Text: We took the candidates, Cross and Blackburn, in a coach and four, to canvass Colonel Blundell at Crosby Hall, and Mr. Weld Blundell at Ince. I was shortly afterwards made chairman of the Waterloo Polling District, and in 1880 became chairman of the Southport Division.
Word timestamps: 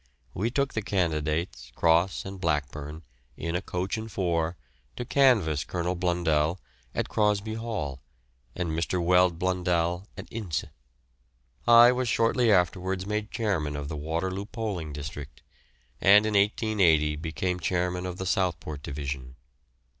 We 0.33 0.49
took 0.49 0.73
the 0.73 0.81
candidates, 0.81 1.71
Cross 1.75 2.25
and 2.25 2.41
Blackburn, 2.41 3.03
in 3.37 3.55
a 3.55 3.61
coach 3.61 3.97
and 3.97 4.11
four, 4.11 4.57
to 4.95 5.05
canvass 5.05 5.63
Colonel 5.63 5.93
Blundell 5.93 6.59
at 6.95 7.07
Crosby 7.07 7.53
Hall, 7.53 8.01
and 8.55 8.71
Mr. 8.71 8.99
Weld 8.99 9.37
Blundell 9.37 10.07
at 10.17 10.27
Ince. 10.31 10.65
I 11.67 11.91
was 11.91 12.09
shortly 12.09 12.51
afterwards 12.51 13.05
made 13.05 13.29
chairman 13.29 13.75
of 13.75 13.89
the 13.89 13.95
Waterloo 13.95 14.45
Polling 14.45 14.91
District, 14.91 15.43
and 16.01 16.25
in 16.25 16.33
1880 16.33 17.17
became 17.17 17.59
chairman 17.59 18.07
of 18.07 18.17
the 18.17 18.25
Southport 18.25 18.81
Division. 18.81 19.35